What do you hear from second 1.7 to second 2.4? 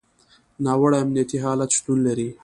شتون لري.